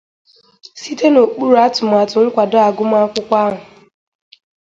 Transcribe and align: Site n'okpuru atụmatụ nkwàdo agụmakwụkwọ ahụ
Site 0.81 1.07
n'okpuru 1.11 1.53
atụmatụ 1.65 2.17
nkwàdo 2.27 2.57
agụmakwụkwọ 2.67 3.35
ahụ 3.45 3.59